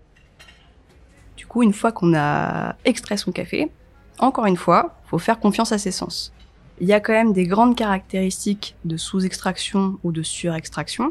Du 1.36 1.46
coup, 1.46 1.62
une 1.62 1.72
fois 1.72 1.90
qu'on 1.90 2.14
a 2.14 2.76
extrait 2.84 3.16
son 3.16 3.32
café, 3.32 3.70
encore 4.18 4.46
une 4.46 4.56
fois, 4.56 5.00
faut 5.06 5.18
faire 5.18 5.40
confiance 5.40 5.72
à 5.72 5.78
ses 5.78 5.90
sens 5.90 6.32
il 6.80 6.88
y 6.88 6.92
a 6.92 7.00
quand 7.00 7.12
même 7.12 7.32
des 7.32 7.46
grandes 7.46 7.76
caractéristiques 7.76 8.74
de 8.84 8.96
sous-extraction 8.96 9.98
ou 10.02 10.12
de 10.12 10.22
surextraction. 10.22 11.10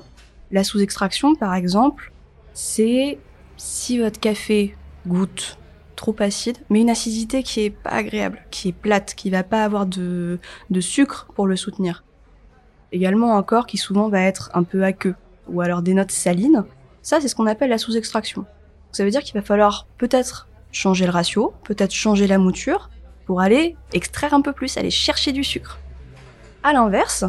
La 0.51 0.63
sous-extraction, 0.63 1.35
par 1.35 1.53
exemple, 1.53 2.11
c'est 2.53 3.19
si 3.55 3.99
votre 3.99 4.19
café 4.19 4.75
goûte 5.05 5.59
trop 5.95 6.15
acide, 6.19 6.57
mais 6.69 6.81
une 6.81 6.89
acidité 6.89 7.43
qui 7.43 7.61
est 7.61 7.69
pas 7.69 7.91
agréable, 7.91 8.41
qui 8.51 8.69
est 8.69 8.73
plate, 8.73 9.13
qui 9.15 9.29
va 9.29 9.43
pas 9.43 9.63
avoir 9.63 9.85
de, 9.85 10.39
de 10.69 10.81
sucre 10.81 11.27
pour 11.35 11.45
le 11.45 11.55
soutenir. 11.55 12.03
Également 12.91 13.35
encore 13.35 13.67
qui 13.67 13.77
souvent 13.77 14.09
va 14.09 14.21
être 14.21 14.49
un 14.55 14.63
peu 14.63 14.83
aqueux, 14.83 15.15
ou 15.47 15.61
alors 15.61 15.81
des 15.81 15.93
notes 15.93 16.11
salines. 16.11 16.63
Ça, 17.03 17.21
c'est 17.21 17.27
ce 17.27 17.35
qu'on 17.35 17.47
appelle 17.47 17.69
la 17.69 17.77
sous-extraction. 17.77 18.45
Ça 18.91 19.03
veut 19.03 19.11
dire 19.11 19.21
qu'il 19.21 19.35
va 19.35 19.43
falloir 19.43 19.87
peut-être 19.97 20.47
changer 20.71 21.05
le 21.05 21.11
ratio, 21.11 21.53
peut-être 21.63 21.93
changer 21.93 22.25
la 22.25 22.39
mouture, 22.39 22.89
pour 23.29 23.41
aller 23.41 23.75
extraire 23.93 24.33
un 24.33 24.41
peu 24.41 24.53
plus, 24.53 24.75
aller 24.75 24.89
chercher 24.89 25.31
du 25.31 25.43
sucre. 25.43 25.77
À 26.63 26.73
l'inverse, 26.73 27.25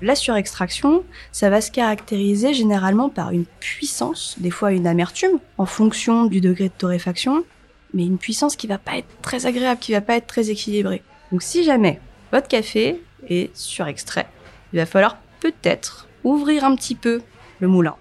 la 0.00 0.14
surextraction, 0.14 1.04
ça 1.32 1.50
va 1.50 1.60
se 1.60 1.70
caractériser 1.70 2.54
généralement 2.54 3.10
par 3.10 3.32
une 3.32 3.44
puissance, 3.44 4.36
des 4.38 4.50
fois 4.50 4.72
une 4.72 4.86
amertume, 4.86 5.38
en 5.58 5.66
fonction 5.66 6.24
du 6.24 6.40
degré 6.40 6.68
de 6.68 6.72
torréfaction, 6.72 7.44
mais 7.92 8.06
une 8.06 8.16
puissance 8.16 8.56
qui 8.56 8.66
va 8.66 8.78
pas 8.78 8.96
être 8.96 9.20
très 9.20 9.44
agréable, 9.44 9.78
qui 9.78 9.92
va 9.92 10.00
pas 10.00 10.16
être 10.16 10.26
très 10.26 10.48
équilibrée. 10.48 11.02
Donc 11.30 11.42
si 11.42 11.62
jamais 11.62 12.00
votre 12.32 12.48
café 12.48 12.98
est 13.28 13.54
surextrait, 13.54 14.28
il 14.72 14.78
va 14.78 14.86
falloir 14.86 15.18
peut-être 15.40 16.08
ouvrir 16.24 16.64
un 16.64 16.74
petit 16.74 16.94
peu 16.94 17.20
le 17.60 17.68
moulin. 17.68 17.96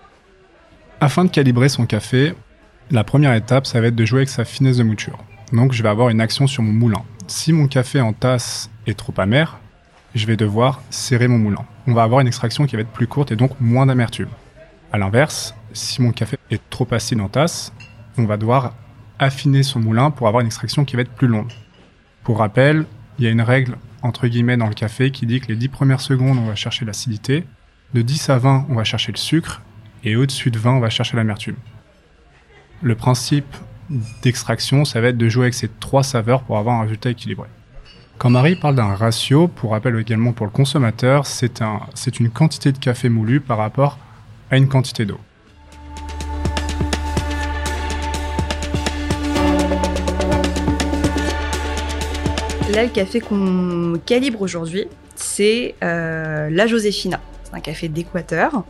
Afin 1.02 1.26
de 1.26 1.30
calibrer 1.30 1.68
son 1.68 1.86
café, 1.86 2.36
la 2.90 3.04
première 3.04 3.34
étape, 3.34 3.68
ça 3.68 3.82
va 3.82 3.88
être 3.88 3.96
de 3.96 4.06
jouer 4.06 4.20
avec 4.20 4.30
sa 4.30 4.46
finesse 4.46 4.78
de 4.78 4.84
mouture. 4.84 5.20
Donc 5.52 5.74
je 5.74 5.84
vais 5.84 5.90
avoir 5.90 6.08
une 6.08 6.22
action 6.22 6.48
sur 6.48 6.64
mon 6.64 6.72
moulin 6.72 7.04
si 7.28 7.54
mon 7.54 7.68
café 7.68 8.02
en 8.02 8.14
tasse 8.14 8.70
est 8.86 8.98
trop 8.98 9.14
amer, 9.18 9.60
je 10.16 10.26
vais 10.26 10.38
devoir 10.38 10.82
serrer 10.90 11.28
mon 11.28 11.38
moulin. 11.38 11.66
On 11.86 11.94
va 11.94 12.04
avoir 12.04 12.22
une 12.22 12.28
extraction 12.28 12.66
qui 12.66 12.76
va 12.76 12.82
être 12.82 12.92
plus 12.92 13.08
courte 13.08 13.32
et 13.32 13.36
donc 13.36 13.52
moins 13.60 13.86
d'amertume. 13.86 14.30
A 14.92 14.98
l'inverse, 14.98 15.54
si 15.74 16.02
mon 16.02 16.12
café 16.12 16.38
est 16.50 16.62
trop 16.70 16.88
acide 16.92 17.22
en 17.22 17.30
tasse, 17.30 17.74
on 18.18 18.26
va 18.26 18.38
devoir 18.38 18.74
affiner 19.20 19.64
son 19.64 19.80
moulin 19.80 20.12
pour 20.12 20.28
avoir 20.28 20.42
une 20.42 20.48
extraction 20.48 20.86
qui 20.86 20.96
va 20.96 21.02
être 21.02 21.12
plus 21.12 21.28
longue. 21.28 21.52
Pour 22.24 22.40
rappel, 22.40 22.86
il 23.20 23.26
y 23.26 23.28
a 23.28 23.32
une 23.32 23.42
règle 23.42 23.78
entre 24.02 24.28
guillemets 24.28 24.58
dans 24.58 24.68
le 24.68 24.74
café 24.74 25.12
qui 25.12 25.26
dit 25.26 25.40
que 25.40 25.48
les 25.48 25.56
10 25.56 25.70
premières 25.70 26.02
secondes, 26.02 26.38
on 26.38 26.46
va 26.46 26.56
chercher 26.56 26.86
l'acidité, 26.86 27.46
de 27.94 28.02
10 28.02 28.30
à 28.30 28.38
20, 28.38 28.68
on 28.70 28.76
va 28.76 28.84
chercher 28.84 29.12
le 29.12 29.18
sucre, 29.18 29.62
et 30.04 30.16
au-dessus 30.16 30.52
de 30.52 30.60
20, 30.60 30.74
on 30.74 30.80
va 30.80 30.90
chercher 30.90 31.18
l'amertume. 31.18 31.56
Le 32.82 32.96
principe 32.96 33.56
d'extraction, 34.22 34.86
ça 34.86 35.02
va 35.02 35.10
être 35.10 35.18
de 35.18 35.30
jouer 35.30 35.44
avec 35.44 35.54
ces 35.54 35.70
trois 35.80 36.04
saveurs 36.04 36.44
pour 36.44 36.58
avoir 36.58 36.76
un 36.76 36.82
résultat 36.84 37.10
équilibré. 37.10 37.48
Quand 38.18 38.30
Marie 38.32 38.56
parle 38.56 38.76
d'un 38.76 38.96
ratio, 38.96 39.48
pour 39.48 39.72
rappel 39.72 39.96
également 40.00 40.34
pour 40.34 40.48
le 40.48 40.52
consommateur, 40.52 41.28
c'est 41.28 41.62
un, 41.62 41.82
une 42.20 42.32
quantité 42.32 42.72
de 42.72 42.80
café 42.80 43.10
moulu 43.10 43.40
par 43.40 43.60
rapport 43.60 44.00
à 44.50 44.58
une 44.58 44.68
quantité 44.68 45.06
d'eau. 45.06 45.20
Là, 52.74 52.84
le 52.84 52.90
café 52.90 53.20
qu'on 53.20 54.00
calibre 54.06 54.42
aujourd'hui, 54.42 54.86
c'est 55.16 55.76
euh, 55.84 56.50
la 56.50 56.68
Josefina. 56.68 57.20
C'est 57.44 57.56
un 57.56 57.60
café 57.60 57.88
d'Équateur. 57.88 58.64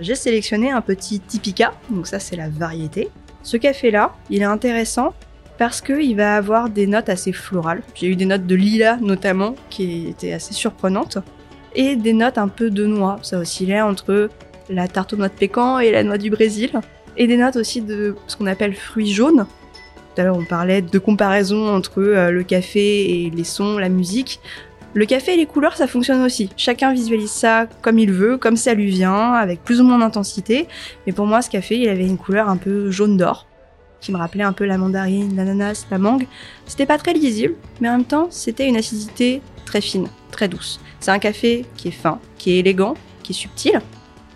J'ai 0.00 0.14
sélectionné 0.14 0.70
un 0.70 0.80
petit 0.80 1.20
Typica, 1.20 1.72
donc 1.90 2.06
ça 2.06 2.18
c'est 2.18 2.36
la 2.36 2.48
variété. 2.48 3.10
Ce 3.44 3.58
café-là, 3.58 4.14
il 4.30 4.40
est 4.40 4.46
intéressant 4.46 5.12
parce 5.58 5.80
qu'il 5.80 6.16
va 6.16 6.36
avoir 6.36 6.70
des 6.70 6.86
notes 6.86 7.10
assez 7.10 7.32
florales. 7.32 7.82
J'ai 7.94 8.08
eu 8.08 8.16
des 8.16 8.24
notes 8.24 8.46
de 8.46 8.54
lilas 8.54 8.96
notamment 9.00 9.54
qui 9.70 10.08
étaient 10.08 10.32
assez 10.32 10.54
surprenantes 10.54 11.18
et 11.74 11.94
des 11.94 12.14
notes 12.14 12.38
un 12.38 12.48
peu 12.48 12.70
de 12.70 12.86
noix. 12.86 13.18
Ça 13.22 13.38
oscillait 13.38 13.82
entre 13.82 14.30
la 14.70 14.88
tarte 14.88 15.12
aux 15.12 15.16
noix 15.16 15.28
de 15.28 15.34
pécan 15.34 15.78
et 15.78 15.92
la 15.92 16.02
noix 16.02 16.16
du 16.16 16.30
Brésil 16.30 16.72
et 17.18 17.26
des 17.26 17.36
notes 17.36 17.56
aussi 17.56 17.82
de 17.82 18.16
ce 18.26 18.36
qu'on 18.36 18.46
appelle 18.46 18.74
fruits 18.74 19.12
jaunes 19.12 19.46
Tout 20.14 20.22
à 20.22 20.24
l'heure, 20.24 20.38
on 20.38 20.44
parlait 20.44 20.80
de 20.80 20.98
comparaison 20.98 21.68
entre 21.68 22.00
euh, 22.00 22.30
le 22.30 22.42
café 22.44 23.26
et 23.26 23.30
les 23.30 23.44
sons, 23.44 23.76
la 23.76 23.90
musique. 23.90 24.40
Le 24.96 25.06
café 25.06 25.34
et 25.34 25.36
les 25.36 25.46
couleurs, 25.46 25.76
ça 25.76 25.88
fonctionne 25.88 26.22
aussi. 26.22 26.50
Chacun 26.56 26.92
visualise 26.92 27.32
ça 27.32 27.66
comme 27.82 27.98
il 27.98 28.12
veut, 28.12 28.38
comme 28.38 28.56
ça 28.56 28.74
lui 28.74 28.86
vient, 28.86 29.32
avec 29.32 29.64
plus 29.64 29.80
ou 29.80 29.84
moins 29.84 29.98
d'intensité. 29.98 30.68
Mais 31.04 31.12
pour 31.12 31.26
moi, 31.26 31.42
ce 31.42 31.50
café, 31.50 31.76
il 31.76 31.88
avait 31.88 32.06
une 32.06 32.16
couleur 32.16 32.48
un 32.48 32.56
peu 32.56 32.92
jaune 32.92 33.16
d'or, 33.16 33.48
qui 34.00 34.12
me 34.12 34.18
rappelait 34.18 34.44
un 34.44 34.52
peu 34.52 34.64
la 34.64 34.78
mandarine, 34.78 35.34
l'ananas, 35.34 35.86
la 35.90 35.98
mangue. 35.98 36.28
C'était 36.66 36.86
pas 36.86 36.96
très 36.96 37.12
lisible, 37.12 37.56
mais 37.80 37.88
en 37.88 37.96
même 37.96 38.04
temps, 38.04 38.28
c'était 38.30 38.68
une 38.68 38.76
acidité 38.76 39.42
très 39.64 39.80
fine, 39.80 40.06
très 40.30 40.46
douce. 40.46 40.78
C'est 41.00 41.10
un 41.10 41.18
café 41.18 41.64
qui 41.76 41.88
est 41.88 41.90
fin, 41.90 42.20
qui 42.38 42.52
est 42.52 42.58
élégant, 42.60 42.94
qui 43.24 43.32
est 43.32 43.36
subtil, 43.36 43.80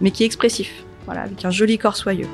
mais 0.00 0.10
qui 0.10 0.24
est 0.24 0.26
expressif. 0.26 0.72
Voilà, 1.04 1.22
avec 1.22 1.44
un 1.44 1.50
joli 1.50 1.78
corps 1.78 1.96
soyeux. 1.96 2.26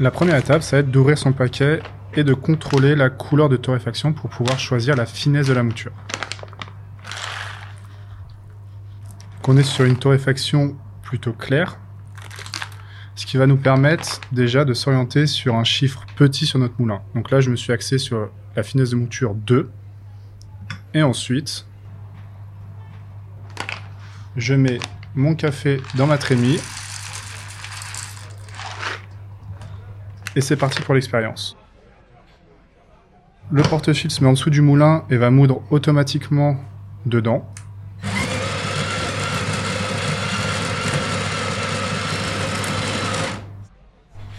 La 0.00 0.12
première 0.12 0.36
étape, 0.36 0.62
ça 0.62 0.76
va 0.76 0.80
être 0.80 0.90
d'ouvrir 0.92 1.18
son 1.18 1.32
paquet 1.32 1.80
et 2.14 2.22
de 2.22 2.32
contrôler 2.32 2.94
la 2.94 3.10
couleur 3.10 3.48
de 3.48 3.56
torréfaction 3.56 4.12
pour 4.12 4.30
pouvoir 4.30 4.56
choisir 4.58 4.94
la 4.94 5.06
finesse 5.06 5.48
de 5.48 5.52
la 5.52 5.64
mouture. 5.64 5.90
On 9.50 9.56
est 9.56 9.64
sur 9.64 9.86
une 9.86 9.96
torréfaction 9.96 10.76
plutôt 11.02 11.32
claire, 11.32 11.78
ce 13.16 13.26
qui 13.26 13.38
va 13.38 13.46
nous 13.46 13.56
permettre 13.56 14.20
déjà 14.30 14.64
de 14.64 14.74
s'orienter 14.74 15.26
sur 15.26 15.56
un 15.56 15.64
chiffre 15.64 16.04
petit 16.14 16.46
sur 16.46 16.58
notre 16.58 16.74
moulin. 16.78 17.00
Donc 17.14 17.30
là, 17.30 17.40
je 17.40 17.50
me 17.50 17.56
suis 17.56 17.72
axé 17.72 17.98
sur 17.98 18.28
la 18.54 18.62
finesse 18.62 18.90
de 18.90 18.96
mouture 18.96 19.34
2. 19.34 19.68
Et 20.94 21.02
ensuite, 21.02 21.66
je 24.36 24.54
mets 24.54 24.78
mon 25.14 25.34
café 25.34 25.80
dans 25.96 26.06
ma 26.06 26.18
trémie. 26.18 26.60
Et 30.38 30.40
c'est 30.40 30.54
parti 30.54 30.80
pour 30.82 30.94
l'expérience. 30.94 31.56
Le 33.50 33.60
porte-fil 33.62 34.08
se 34.08 34.22
met 34.22 34.28
en 34.28 34.34
dessous 34.34 34.50
du 34.50 34.60
moulin 34.60 35.02
et 35.10 35.16
va 35.16 35.32
moudre 35.32 35.62
automatiquement 35.72 36.56
dedans. 37.06 37.44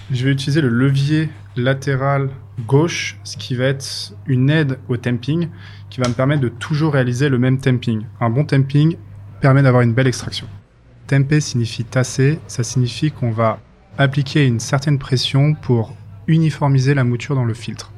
Je 0.10 0.24
vais 0.24 0.32
utiliser 0.32 0.62
le 0.62 0.70
levier 0.70 1.28
latéral 1.58 2.30
gauche, 2.66 3.20
ce 3.26 3.36
qui 3.36 3.56
va 3.56 3.66
être 3.66 4.14
une 4.26 4.50
aide 4.50 4.80
au 4.88 4.96
temping, 4.96 5.50
qui 5.90 6.00
va 6.00 6.08
me 6.08 6.14
permettre 6.14 6.40
de 6.40 6.48
toujours 6.48 6.94
réaliser 6.94 7.28
le 7.28 7.40
même 7.40 7.60
temping. 7.60 8.06
Un 8.22 8.30
bon 8.30 8.46
temping 8.46 8.96
permet 9.42 9.64
d'avoir 9.64 9.82
une 9.82 9.94
belle 9.94 10.08
extraction. 10.08 10.48
Temper 11.08 11.42
signifie 11.42 11.84
tasser, 11.84 12.40
ça 12.48 12.64
signifie 12.64 13.12
qu'on 13.12 13.32
va 13.32 13.60
appliquer 14.00 14.48
une 14.48 14.62
certaine 14.62 14.98
pression 14.98 15.54
pour 15.54 15.94
uniformiser 16.26 16.94
la 16.94 17.04
mouture 17.04 17.36
dans 17.36 17.44
le 17.44 17.54
filtre. 17.54 17.92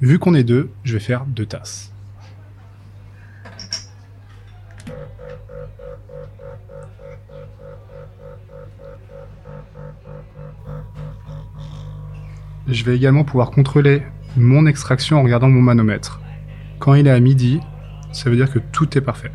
Vu 0.00 0.20
qu'on 0.20 0.34
est 0.34 0.44
deux, 0.44 0.70
je 0.84 0.92
vais 0.92 1.00
faire 1.00 1.26
deux 1.26 1.44
tasses. 1.44 1.92
Je 12.68 12.84
vais 12.84 12.94
également 12.94 13.24
pouvoir 13.24 13.50
contrôler 13.50 14.02
mon 14.36 14.66
extraction 14.66 15.18
en 15.18 15.22
regardant 15.24 15.48
mon 15.48 15.62
manomètre. 15.62 16.20
Quand 16.78 16.94
il 16.94 17.08
est 17.08 17.10
à 17.10 17.18
midi, 17.18 17.60
ça 18.16 18.30
veut 18.30 18.36
dire 18.36 18.50
que 18.50 18.58
tout 18.58 18.96
est 18.96 19.02
parfait. 19.02 19.30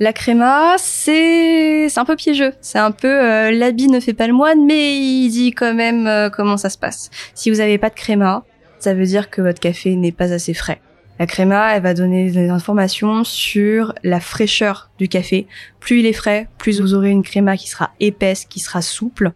La 0.00 0.12
créma, 0.12 0.74
c'est 0.78 1.86
un 1.96 2.04
peu 2.04 2.16
piégeux. 2.16 2.52
C'est 2.60 2.78
un 2.78 2.90
peu 2.90 3.08
euh, 3.08 3.50
l'habit 3.52 3.86
ne 3.88 4.00
fait 4.00 4.12
pas 4.12 4.26
le 4.26 4.32
moine, 4.32 4.64
mais 4.66 4.96
il 4.96 5.30
dit 5.30 5.52
quand 5.52 5.74
même 5.74 6.06
euh, 6.06 6.30
comment 6.30 6.56
ça 6.56 6.68
se 6.68 6.78
passe. 6.78 7.10
Si 7.34 7.50
vous 7.50 7.58
n'avez 7.58 7.78
pas 7.78 7.90
de 7.90 7.94
créma, 7.94 8.44
ça 8.78 8.94
veut 8.94 9.06
dire 9.06 9.30
que 9.30 9.40
votre 9.40 9.60
café 9.60 9.94
n'est 9.94 10.12
pas 10.12 10.32
assez 10.32 10.54
frais. 10.54 10.80
La 11.18 11.26
créma, 11.26 11.76
elle 11.76 11.82
va 11.82 11.94
donner 11.94 12.30
des 12.30 12.48
informations 12.48 13.22
sur 13.22 13.94
la 14.02 14.18
fraîcheur 14.18 14.90
du 14.98 15.08
café. 15.08 15.46
Plus 15.78 16.00
il 16.00 16.06
est 16.06 16.12
frais, 16.12 16.48
plus 16.58 16.80
vous 16.80 16.94
aurez 16.94 17.10
une 17.10 17.22
créma 17.22 17.56
qui 17.56 17.68
sera 17.68 17.90
épaisse, 18.00 18.46
qui 18.46 18.58
sera 18.58 18.82
souple. 18.82 19.32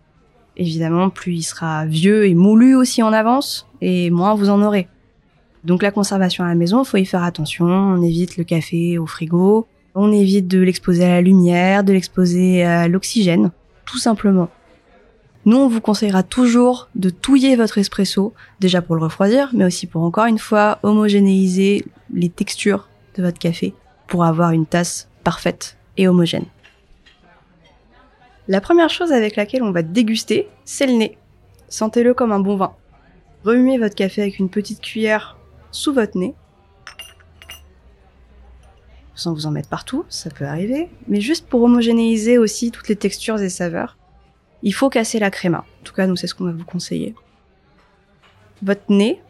Évidemment, 0.58 1.08
plus 1.08 1.34
il 1.34 1.42
sera 1.42 1.86
vieux 1.86 2.26
et 2.26 2.34
moulu 2.34 2.74
aussi 2.74 3.02
en 3.02 3.12
avance, 3.12 3.66
et 3.80 4.10
moins 4.10 4.34
vous 4.34 4.50
en 4.50 4.60
aurez. 4.60 4.88
Donc 5.64 5.82
la 5.82 5.90
conservation 5.90 6.44
à 6.44 6.48
la 6.48 6.54
maison, 6.54 6.84
faut 6.84 6.96
y 6.96 7.04
faire 7.04 7.22
attention. 7.22 7.66
On 7.66 8.02
évite 8.02 8.36
le 8.36 8.44
café 8.44 8.98
au 8.98 9.06
frigo. 9.06 9.66
On 9.94 10.12
évite 10.12 10.48
de 10.48 10.60
l'exposer 10.60 11.04
à 11.04 11.08
la 11.08 11.20
lumière, 11.20 11.84
de 11.84 11.92
l'exposer 11.92 12.64
à 12.64 12.88
l'oxygène, 12.88 13.50
tout 13.84 13.98
simplement. 13.98 14.48
Nous, 15.44 15.56
on 15.56 15.68
vous 15.68 15.80
conseillera 15.80 16.22
toujours 16.22 16.88
de 16.94 17.10
touiller 17.10 17.56
votre 17.56 17.78
espresso, 17.78 18.34
déjà 18.60 18.82
pour 18.82 18.96
le 18.96 19.02
refroidir, 19.02 19.50
mais 19.54 19.64
aussi 19.64 19.86
pour 19.86 20.02
encore 20.02 20.26
une 20.26 20.38
fois 20.38 20.78
homogénéiser 20.82 21.84
les 22.12 22.28
textures 22.28 22.88
de 23.16 23.22
votre 23.22 23.38
café 23.38 23.74
pour 24.06 24.24
avoir 24.24 24.50
une 24.50 24.66
tasse 24.66 25.08
parfaite 25.24 25.76
et 25.96 26.06
homogène. 26.06 26.44
La 28.48 28.60
première 28.60 28.90
chose 28.90 29.12
avec 29.12 29.36
laquelle 29.36 29.62
on 29.62 29.72
va 29.72 29.82
déguster, 29.82 30.48
c'est 30.64 30.86
le 30.86 30.94
nez. 30.94 31.18
Sentez-le 31.68 32.14
comme 32.14 32.32
un 32.32 32.40
bon 32.40 32.56
vin. 32.56 32.74
Remuez 33.44 33.78
votre 33.78 33.94
café 33.94 34.22
avec 34.22 34.38
une 34.38 34.48
petite 34.48 34.80
cuillère 34.80 35.36
sous 35.70 35.92
votre 35.92 36.18
nez. 36.18 36.34
Sans 39.14 39.34
vous 39.34 39.46
en 39.46 39.50
mettre 39.50 39.68
partout, 39.68 40.04
ça 40.08 40.30
peut 40.30 40.46
arriver, 40.46 40.88
mais 41.08 41.20
juste 41.20 41.46
pour 41.46 41.62
homogénéiser 41.62 42.38
aussi 42.38 42.70
toutes 42.70 42.88
les 42.88 42.96
textures 42.96 43.40
et 43.40 43.48
saveurs 43.48 43.98
il 44.62 44.74
faut 44.74 44.88
casser 44.88 45.18
la 45.18 45.30
créma. 45.30 45.64
En 45.80 45.84
tout 45.84 45.94
cas, 45.94 46.06
nous, 46.06 46.16
c'est 46.16 46.26
ce 46.26 46.34
qu'on 46.34 46.44
va 46.44 46.52
vous 46.52 46.64
conseiller. 46.64 47.14
Votre 48.62 48.84
nez, 48.88 49.20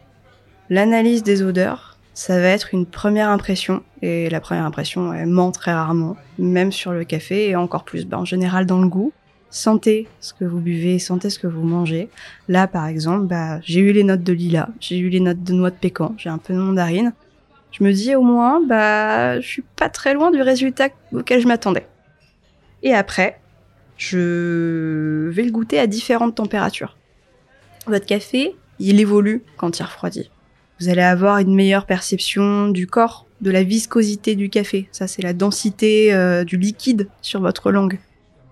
l'analyse 0.69 1.23
des 1.23 1.43
odeurs, 1.43 1.88
ça 2.13 2.39
va 2.39 2.47
être 2.47 2.73
une 2.73 2.85
première 2.85 3.29
impression. 3.29 3.83
Et 4.01 4.29
la 4.29 4.39
première 4.39 4.65
impression, 4.65 5.13
elle 5.13 5.27
ment 5.27 5.51
très 5.51 5.73
rarement, 5.73 6.17
même 6.37 6.71
sur 6.71 6.91
le 6.91 7.03
café 7.03 7.49
et 7.49 7.55
encore 7.55 7.83
plus, 7.83 8.05
ben, 8.05 8.19
en 8.19 8.25
général, 8.25 8.65
dans 8.65 8.81
le 8.81 8.87
goût. 8.87 9.13
Sentez 9.51 10.07
ce 10.19 10.33
que 10.33 10.45
vous 10.45 10.59
buvez, 10.59 10.99
sentez 10.99 11.29
ce 11.29 11.39
que 11.39 11.47
vous 11.47 11.63
mangez. 11.63 12.09
Là, 12.47 12.67
par 12.67 12.85
exemple, 12.85 13.25
bah, 13.25 13.59
j'ai 13.61 13.79
eu 13.79 13.91
les 13.91 14.03
notes 14.03 14.21
de 14.21 14.33
lilas, 14.33 14.69
j'ai 14.79 14.97
eu 14.97 15.09
les 15.09 15.19
notes 15.19 15.43
de 15.43 15.53
noix 15.53 15.71
de 15.71 15.75
pécan, 15.75 16.13
j'ai 16.17 16.29
un 16.29 16.37
peu 16.37 16.53
de 16.53 16.59
mandarine. 16.59 17.13
Je 17.71 17.83
me 17.83 17.91
dis 17.91 18.15
au 18.15 18.21
moins, 18.21 18.61
bah, 18.65 19.39
je 19.39 19.47
suis 19.47 19.63
pas 19.75 19.89
très 19.89 20.13
loin 20.13 20.29
du 20.29 20.41
résultat 20.41 20.89
auquel 21.13 21.41
je 21.41 21.47
m'attendais. 21.47 21.87
Et 22.83 22.93
après, 22.93 23.39
je 23.97 25.29
vais 25.29 25.43
le 25.43 25.51
goûter 25.51 25.79
à 25.79 25.87
différentes 25.87 26.35
températures. 26.35 26.95
Votre 27.87 28.05
café, 28.05 28.55
il 28.79 28.99
évolue 28.99 29.43
quand 29.57 29.79
il 29.79 29.83
refroidit. 29.83 30.29
Vous 30.79 30.89
allez 30.89 31.01
avoir 31.01 31.39
une 31.39 31.53
meilleure 31.53 31.85
perception 31.85 32.69
du 32.69 32.87
corps, 32.87 33.25
de 33.41 33.51
la 33.51 33.63
viscosité 33.63 34.35
du 34.35 34.49
café. 34.49 34.87
Ça, 34.91 35.07
c'est 35.07 35.21
la 35.21 35.33
densité 35.33 36.13
euh, 36.13 36.43
du 36.43 36.57
liquide 36.57 37.09
sur 37.21 37.41
votre 37.41 37.71
langue. 37.71 37.99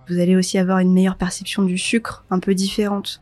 Vous 0.09 0.19
allez 0.19 0.35
aussi 0.35 0.57
avoir 0.57 0.79
une 0.79 0.93
meilleure 0.93 1.17
perception 1.17 1.63
du 1.63 1.77
sucre, 1.77 2.25
un 2.29 2.39
peu 2.39 2.53
différente. 2.53 3.21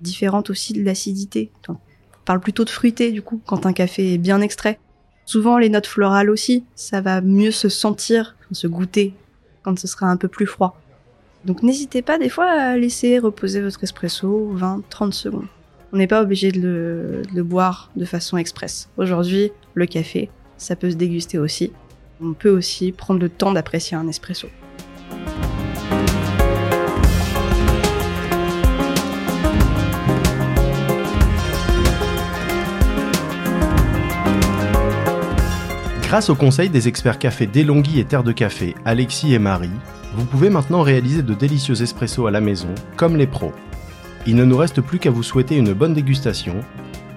Différente 0.00 0.50
aussi 0.50 0.72
de 0.72 0.82
l'acidité. 0.82 1.50
On 1.68 1.76
parle 2.24 2.40
plutôt 2.40 2.64
de 2.64 2.70
fruité, 2.70 3.12
du 3.12 3.22
coup, 3.22 3.40
quand 3.46 3.66
un 3.66 3.72
café 3.72 4.14
est 4.14 4.18
bien 4.18 4.40
extrait. 4.40 4.78
Souvent, 5.26 5.58
les 5.58 5.68
notes 5.68 5.86
florales 5.86 6.30
aussi, 6.30 6.64
ça 6.74 7.00
va 7.00 7.20
mieux 7.20 7.50
se 7.50 7.68
sentir, 7.68 8.36
se 8.52 8.66
goûter, 8.66 9.14
quand 9.62 9.78
ce 9.78 9.86
sera 9.86 10.06
un 10.06 10.16
peu 10.16 10.28
plus 10.28 10.46
froid. 10.46 10.80
Donc 11.44 11.62
n'hésitez 11.62 12.02
pas 12.02 12.18
des 12.18 12.28
fois 12.28 12.50
à 12.50 12.76
laisser 12.76 13.18
reposer 13.18 13.62
votre 13.62 13.82
espresso 13.82 14.54
20-30 14.56 15.12
secondes. 15.12 15.46
On 15.92 15.96
n'est 15.96 16.06
pas 16.06 16.22
obligé 16.22 16.52
de 16.52 17.22
le, 17.34 17.42
boire 17.42 17.90
de 17.96 18.04
façon 18.04 18.36
express. 18.36 18.88
Aujourd'hui, 18.96 19.50
le 19.74 19.86
café, 19.86 20.30
ça 20.56 20.76
peut 20.76 20.88
se 20.88 20.94
déguster 20.94 21.36
aussi. 21.36 21.72
On 22.22 22.32
peut 22.32 22.50
aussi 22.50 22.92
prendre 22.92 23.18
le 23.18 23.28
temps 23.28 23.50
d'apprécier 23.50 23.96
un 23.96 24.06
espresso. 24.06 24.48
Grâce 36.02 36.30
au 36.30 36.36
conseil 36.36 36.70
des 36.70 36.86
experts 36.86 37.18
café 37.18 37.46
Delonghi 37.46 37.98
et 37.98 38.04
Terre 38.04 38.24
de 38.24 38.32
Café, 38.32 38.76
Alexis 38.84 39.34
et 39.34 39.38
Marie, 39.40 39.70
vous 40.14 40.24
pouvez 40.24 40.50
maintenant 40.50 40.82
réaliser 40.82 41.22
de 41.22 41.34
délicieux 41.34 41.82
espressos 41.82 42.26
à 42.26 42.30
la 42.30 42.40
maison, 42.40 42.72
comme 42.96 43.16
les 43.16 43.28
pros. 43.28 43.52
Il 44.26 44.36
ne 44.36 44.44
nous 44.44 44.56
reste 44.56 44.80
plus 44.80 44.98
qu'à 44.98 45.10
vous 45.10 45.22
souhaiter 45.22 45.56
une 45.56 45.72
bonne 45.72 45.94
dégustation 45.94 46.56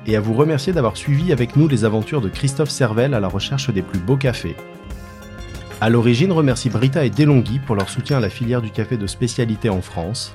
et 0.05 0.15
à 0.15 0.21
vous 0.21 0.33
remercier 0.33 0.73
d'avoir 0.73 0.97
suivi 0.97 1.31
avec 1.31 1.55
nous 1.55 1.67
les 1.67 1.85
aventures 1.85 2.21
de 2.21 2.29
Christophe 2.29 2.69
Servel 2.69 3.13
à 3.13 3.19
la 3.19 3.27
recherche 3.27 3.69
des 3.69 3.81
plus 3.81 3.99
beaux 3.99 4.17
cafés. 4.17 4.55
À 5.81 5.89
l'origine, 5.89 6.31
remercie 6.31 6.69
Brita 6.69 7.03
et 7.03 7.09
Delonghi 7.09 7.59
pour 7.59 7.75
leur 7.75 7.89
soutien 7.89 8.17
à 8.17 8.21
la 8.21 8.29
filière 8.29 8.61
du 8.61 8.69
café 8.69 8.95
de 8.95 9.07
spécialité 9.07 9.69
en 9.69 9.81
France. 9.81 10.33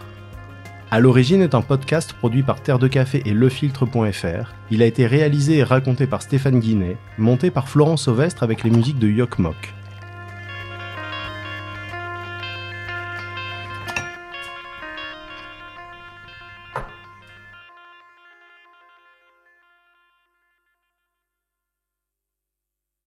À 0.90 1.00
l'origine 1.00 1.42
est 1.42 1.54
un 1.54 1.60
podcast 1.62 2.12
produit 2.14 2.42
par 2.42 2.62
Terre 2.62 2.78
de 2.78 2.88
Café 2.88 3.22
et 3.24 3.32
lefiltre.fr. 3.32 4.54
Il 4.70 4.82
a 4.82 4.86
été 4.86 5.06
réalisé 5.06 5.58
et 5.58 5.64
raconté 5.64 6.06
par 6.06 6.22
Stéphane 6.22 6.60
Guinet, 6.60 6.96
monté 7.18 7.50
par 7.50 7.68
Florence 7.68 8.04
Sauvestre 8.04 8.42
avec 8.42 8.64
les 8.64 8.70
musiques 8.70 8.98
de 8.98 9.08
Yok 9.08 9.38
Mok. 9.38 9.74